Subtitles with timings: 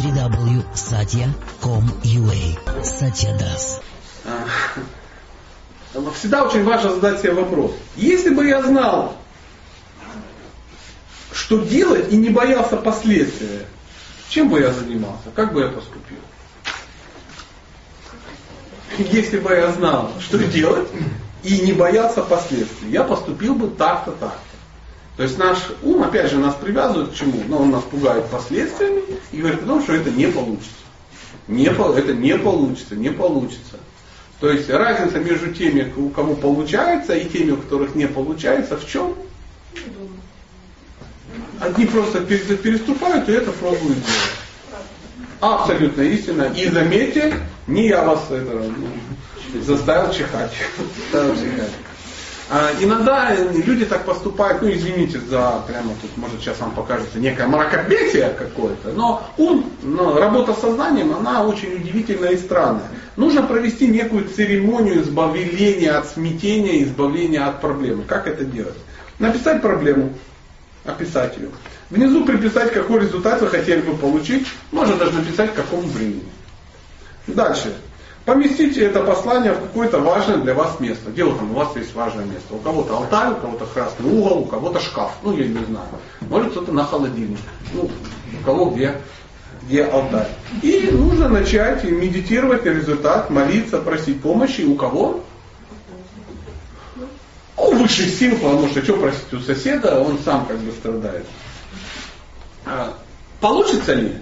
[0.00, 3.82] www.satya.com.ua Satya Das.
[6.14, 7.72] Всегда очень важно задать себе вопрос.
[7.96, 9.16] Если бы я знал,
[11.32, 13.66] что делать и не боялся последствий,
[14.28, 16.18] чем бы я занимался, как бы я поступил?
[18.98, 20.88] Если бы я знал, что делать
[21.42, 24.28] и не боялся последствий, я поступил бы так-то, так-то.
[24.28, 24.49] То
[25.22, 27.42] есть наш ум, опять же, нас привязывает к чему?
[27.48, 29.02] Но он нас пугает последствиями
[29.32, 30.70] и говорит о том, что это не получится.
[31.48, 33.76] Не, это не получится, не получится.
[34.38, 38.88] То есть разница между теми, у кого получается, и теми, у которых не получается, в
[38.88, 39.14] чем?
[41.60, 44.40] Одни просто переступают и это пробуют делать.
[45.40, 46.52] Абсолютно истина.
[46.56, 47.34] И заметьте,
[47.66, 50.52] не я вас это, ну, заставил чихать.
[50.96, 51.70] Заставил чихать.
[52.52, 57.46] А, иногда люди так поступают, ну извините за прямо тут, может сейчас вам покажется некое
[57.46, 62.88] мракобесие какое-то, но ум, но работа с сознанием, она очень удивительная и странная.
[63.14, 68.02] Нужно провести некую церемонию избавления от смятения, избавления от проблемы.
[68.02, 68.74] Как это делать?
[69.20, 70.12] Написать проблему,
[70.84, 71.50] описать ее.
[71.88, 74.48] Внизу приписать, какой результат вы хотели бы получить.
[74.72, 76.28] Можно даже написать, к какому времени.
[77.28, 77.74] Дальше.
[78.24, 81.10] Поместите это послание в какое-то важное для вас место.
[81.10, 82.54] Где там у вас есть важное место?
[82.54, 85.12] У кого-то алтарь, у кого-то красный угол, у кого-то шкаф.
[85.22, 85.88] Ну, я не знаю.
[86.28, 87.38] Может кто-то на холодильник.
[87.72, 87.90] Ну,
[88.40, 89.00] у кого где,
[89.62, 90.28] где алтарь.
[90.62, 94.62] И нужно начать медитировать на результат, молиться, просить помощи.
[94.62, 95.24] У кого?
[97.56, 101.24] У высших сил, потому что что просить у соседа, он сам как бы страдает.
[102.66, 102.94] А,
[103.40, 104.14] получится ли?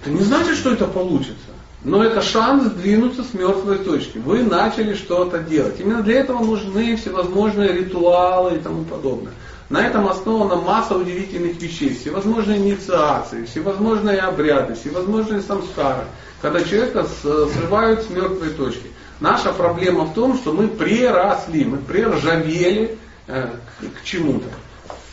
[0.00, 1.50] Это не значит, что это получится.
[1.82, 4.18] Но это шанс сдвинуться с мертвой точки.
[4.18, 5.80] Вы начали что-то делать.
[5.80, 9.32] Именно для этого нужны всевозможные ритуалы и тому подобное.
[9.70, 16.04] На этом основана масса удивительных вещей, всевозможные инициации, всевозможные обряды, всевозможные самскары,
[16.42, 18.90] когда человека срывают с мертвой точки.
[19.20, 22.98] Наша проблема в том, что мы преросли, мы приржавели
[23.28, 23.48] э,
[23.80, 24.48] к чему-то.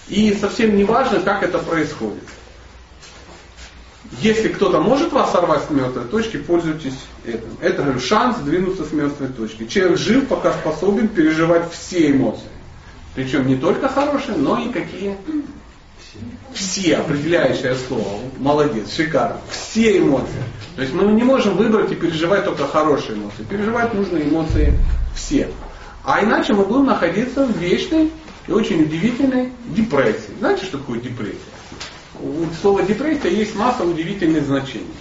[0.07, 2.23] И совсем не важно, как это происходит.
[4.21, 7.49] Если кто-то может вас сорвать с мертвой точки, пользуйтесь этим.
[7.61, 9.65] Это говорю, шанс двинуться с мертвой точки.
[9.65, 12.47] Человек жив, пока способен переживать все эмоции.
[13.15, 15.17] Причем не только хорошие, но и какие?
[16.53, 18.21] Все, определяющее слово.
[18.37, 19.41] Молодец, шикарно.
[19.49, 20.43] Все эмоции.
[20.75, 23.43] То есть мы не можем выбрать и переживать только хорошие эмоции.
[23.49, 24.73] Переживать нужно эмоции
[25.15, 25.51] все.
[26.03, 28.11] А иначе мы будем находиться в вечной
[28.47, 30.31] и очень удивительной депрессии.
[30.39, 31.37] Знаете, что такое депрессия?
[32.21, 34.93] У слова депрессия есть масса удивительных значений.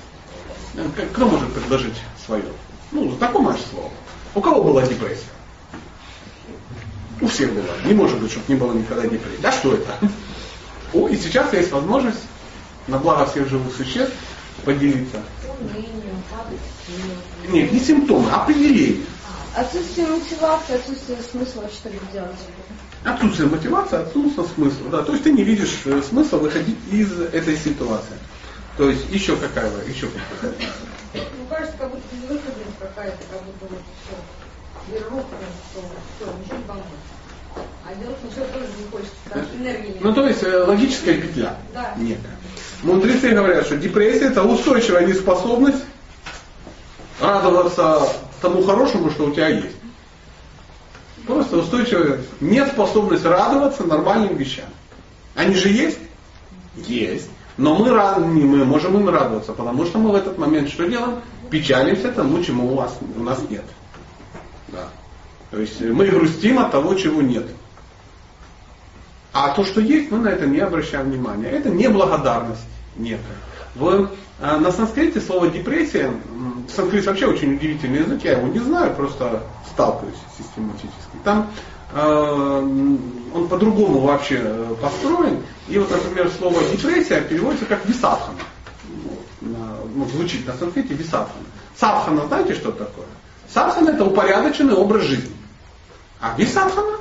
[1.12, 1.96] Кто может предложить
[2.26, 2.44] свое?
[2.92, 3.90] Ну, знакомое слово.
[4.34, 5.24] У кого была депрессия?
[7.20, 7.64] У всех была.
[7.86, 9.40] Не может быть, чтобы не было никогда депрессии.
[9.40, 9.98] Да что это?
[10.92, 12.20] О, и сейчас есть возможность
[12.88, 14.14] на благо всех живых существ
[14.64, 15.22] поделиться.
[17.50, 19.06] Нет, не симптомы, а определение.
[19.56, 22.36] Отсутствие мотивации, отсутствие смысла что-либо делать.
[23.04, 24.90] Отсутствие мотивации, отсутствие смысла.
[24.90, 25.02] Да.
[25.02, 28.18] То есть ты не видишь э, смысла выходить из этой ситуации.
[28.76, 30.52] То есть еще какая еще какая
[31.14, 34.92] Ну, кажется, как будто безвыходность какая-то, как будто вот все.
[34.92, 35.38] Вероятно,
[35.70, 35.80] что
[36.18, 36.86] все, ничего не поможет.
[37.86, 40.00] А делать ничего тоже не хочется, потому что энергии нет.
[40.02, 41.56] Ну, то есть э, логическая петля.
[41.72, 41.94] Да.
[41.96, 42.18] Нет.
[42.82, 45.82] Мудрецы говорят, что депрессия это устойчивая неспособность
[47.18, 48.06] радоваться
[48.46, 49.76] тому хорошему, что у тебя есть.
[51.26, 54.66] Просто устойчивая неспособность радоваться нормальным вещам.
[55.34, 55.98] Они же есть?
[56.76, 57.28] Есть.
[57.56, 61.20] Но мы, мы можем им радоваться, потому что мы в этот момент что делаем?
[61.50, 63.64] Печалимся тому, чему у, вас, у нас нет.
[64.68, 64.88] Да.
[65.50, 67.46] То есть мы грустим от того, чего нет.
[69.32, 71.48] А то, что есть, мы на это не обращаем внимания.
[71.48, 71.88] Это не
[72.98, 73.36] некая.
[73.76, 76.10] В, э, на санскрите слово депрессия,
[76.74, 81.16] санскрит вообще очень удивительный язык, я его не знаю, просто сталкиваюсь систематически.
[81.24, 81.50] Там
[81.92, 82.60] э,
[83.34, 85.42] он по-другому вообще э, построен.
[85.68, 88.38] И вот, например, слово депрессия переводится как висадхана.
[89.40, 91.44] Ну, звучит на санскрите висадхана.
[91.78, 93.06] Садхана, знаете, что такое?
[93.52, 95.36] Садхана это упорядоченный образ жизни.
[96.20, 96.96] А висадхана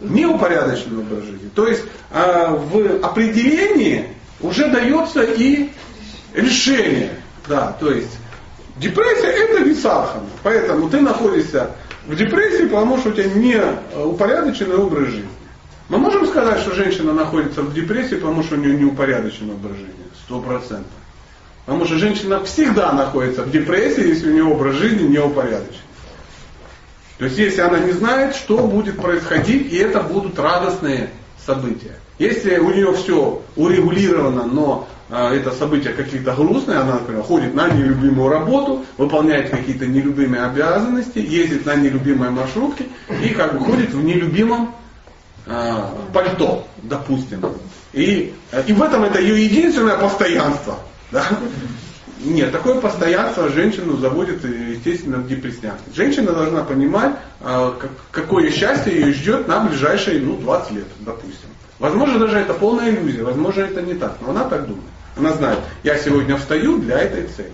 [0.00, 1.50] неупорядоченный образ жизни.
[1.54, 5.70] То есть в определении уже дается и
[6.34, 7.14] решение.
[7.46, 8.16] Да, то есть
[8.76, 10.26] депрессия это висадхана.
[10.42, 11.70] Поэтому ты находишься
[12.06, 15.28] в депрессии, потому что у тебя не э, упорядоченный образ жизни.
[15.88, 19.94] Мы можем сказать, что женщина находится в депрессии, потому что у нее неупорядоченный образ жизни.
[20.24, 20.92] Сто процентов.
[21.66, 25.78] Потому что женщина всегда находится в депрессии, если у нее образ жизни неупорядоченный.
[27.18, 31.10] То есть если она не знает, что будет происходить, и это будут радостные
[31.46, 31.96] события.
[32.18, 37.68] Если у нее все урегулировано, но э, это событие какие-то грустные, она, например, ходит на
[37.68, 42.86] нелюбимую работу, выполняет какие-то нелюбимые обязанности, ездит на нелюбимой маршрутке
[43.22, 44.74] и как бы ходит в нелюбимом
[45.46, 45.82] э,
[46.12, 47.44] пальто, допустим.
[47.92, 50.78] И, э, и в этом это ее единственное постоянство.
[51.10, 51.24] Да?
[52.24, 55.76] Нет, такое постоянство женщину заводит, естественно, в депрессняк.
[55.94, 57.76] Женщина должна понимать, а,
[58.10, 61.48] какое счастье ее ждет на ближайшие ну, 20 лет, допустим.
[61.84, 64.88] Возможно, даже это полная иллюзия, возможно, это не так, но она так думает.
[65.18, 67.52] Она знает, я сегодня встаю для этой цели.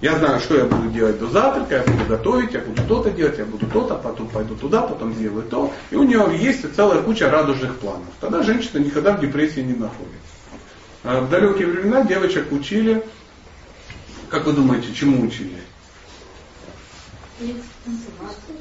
[0.00, 3.36] Я знаю, что я буду делать до завтрака, я буду готовить, я буду то-то делать,
[3.36, 5.70] я буду то-то, потом пойду туда, потом сделаю то.
[5.90, 8.08] И у нее есть целая куча радужных планов.
[8.20, 10.16] Тогда женщина никогда в депрессии не находится.
[11.04, 13.04] А в далекие времена девочек учили
[14.30, 15.58] как вы думаете, чему учили?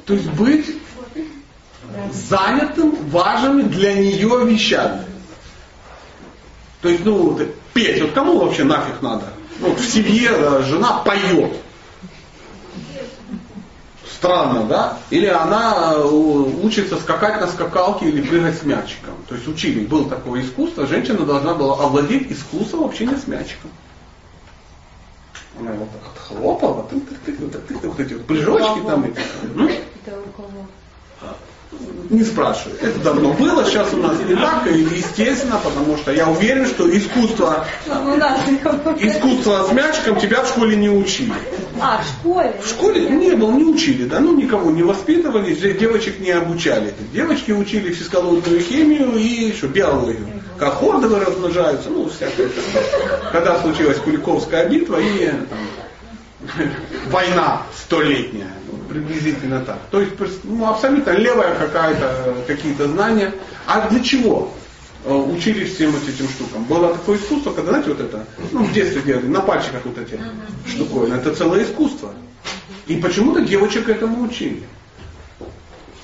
[0.06, 0.66] То есть быть
[2.12, 5.06] занятым важными для нее вещами.
[6.82, 7.38] То есть, ну,
[7.74, 9.26] петь, вот кому вообще нафиг надо?
[9.60, 11.54] Ну, вот в семье жена поет.
[14.20, 14.98] Странно, да?
[15.12, 19.16] Или она э, учится скакать на скакалке или прыгать с мячиком.
[19.28, 23.72] То есть учили, было такое искусство, женщина должна была овладеть искусством общения с мячиком.
[25.58, 29.06] Она вот так вот хлопала, тык тык тык вот, вот эти вот прыжочки там.
[29.06, 29.20] Эти,
[32.10, 32.78] не спрашиваю.
[32.82, 36.90] Это давно было, сейчас у нас не так, и естественно, потому что я уверен, что
[36.90, 37.66] искусство,
[38.98, 41.34] искусство с мячиком тебя в школе не учили.
[41.80, 42.56] А, в школе?
[42.62, 46.94] В школе не было, не учили, да, ну никого не воспитывали, девочек не обучали.
[47.14, 50.28] Девочки учили физкологию, химию и что, биологию.
[50.58, 52.50] Как хордовы размножаются, ну всякое.
[53.32, 55.60] Когда случилась Куликовская битва и там,
[57.10, 58.52] война столетняя
[58.90, 59.80] приблизительно так.
[59.92, 60.14] То есть
[60.44, 63.34] ну, абсолютно левая какая-то, какие-то знания.
[63.66, 64.52] А для чего
[65.06, 66.64] э, учились всем этим штукам?
[66.66, 70.20] Было такое искусство, когда, знаете, вот это, ну, в детстве делали, на пальчиках вот эти
[70.68, 71.16] штуковины.
[71.16, 72.14] Это целое искусство.
[72.88, 74.64] И почему-то девочек этому учили.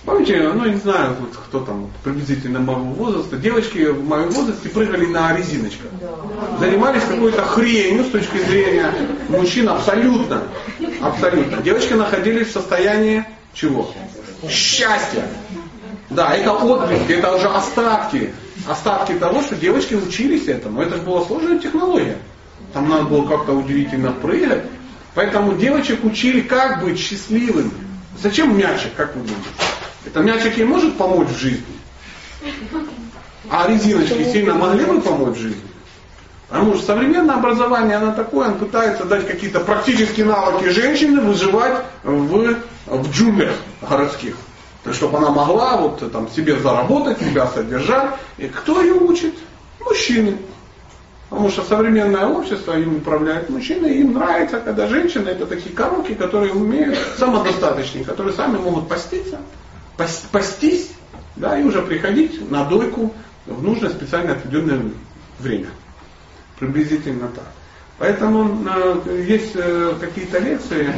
[0.05, 4.69] Помните, ну, я не знаю, вот, кто там приблизительно моего возраста, девочки в моем возрасте
[4.69, 5.89] прыгали на резиночках.
[6.59, 8.93] Занимались какой-то хренью с точки зрения
[9.29, 10.43] мужчин абсолютно.
[11.01, 11.57] Абсолютно.
[11.63, 13.91] Девочки находились в состоянии чего?
[14.47, 15.27] Счастья.
[16.11, 18.31] Да, это отблески, это уже остатки.
[18.67, 20.81] Остатки того, что девочки учились этому.
[20.81, 22.17] Это же была сложная технология.
[22.73, 24.65] Там надо было как-то удивительно прыгать.
[25.15, 27.71] Поэтому девочек учили, как быть счастливыми.
[28.21, 29.49] Зачем мячик, как вы думаете?
[30.05, 31.65] Это мячик ей может помочь в жизни?
[33.49, 35.61] А резиночки сильно могли бы помочь в жизни?
[36.49, 42.55] Потому что современное образование, оно такое, оно пытается дать какие-то практические навыки женщины выживать в,
[42.85, 44.35] в джунглях городских.
[44.83, 48.11] То есть, чтобы она могла вот там себе заработать, себя содержать.
[48.37, 49.33] И кто ее учит?
[49.79, 50.37] Мужчины.
[51.29, 56.53] Потому что современное общество им управляет мужчины, им нравится, когда женщины это такие коробки, которые
[56.53, 59.39] умеют самодостаточные, которые сами могут поститься,
[59.97, 60.91] пастись,
[61.35, 63.13] да, и уже приходить на дойку
[63.45, 64.81] в нужное специально отведенное
[65.39, 65.69] время.
[66.59, 67.45] Приблизительно так.
[67.97, 70.93] Поэтому э, есть э, какие-то лекции,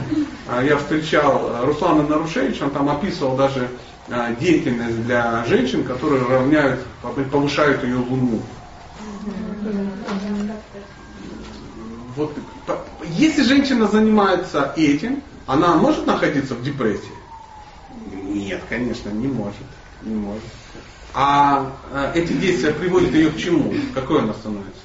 [0.47, 3.69] э, я встречал Руслана Нарушевича, он там описывал даже
[4.07, 6.79] э, деятельность для женщин, которые равняют,
[7.31, 8.41] повышают ее луну.
[12.15, 12.33] Вот,
[13.09, 17.16] если женщина занимается этим, она может находиться в депрессии?
[18.47, 19.55] Нет, конечно, не может.
[20.03, 20.43] Не может.
[21.13, 23.73] А э, эти действия приводят ее к чему?
[23.93, 24.81] Какой она становится?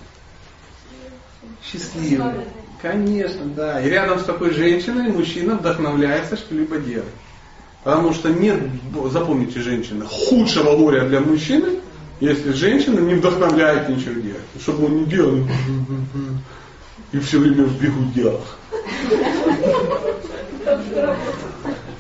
[1.63, 2.47] Счастливой.
[2.81, 3.81] Конечно, да.
[3.81, 7.07] И рядом с такой женщиной мужчина вдохновляется что-либо делать.
[7.85, 8.59] Потому что нет,
[9.13, 11.79] запомните, женщина, худшего горя для мужчины,
[12.19, 14.43] если женщина не вдохновляет ничего делать.
[14.61, 15.47] Чтобы он не делал
[17.13, 18.41] и все время в бегудях.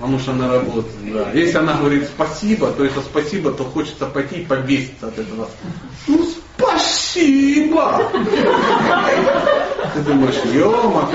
[0.02, 1.14] Потому что она работает.
[1.14, 1.30] Да.
[1.32, 5.48] Если она говорит спасибо, то это спасибо, то хочется пойти и повеситься от этого.
[6.08, 8.10] Ну спасибо!
[9.94, 11.06] Ты думаешь, ё-моё.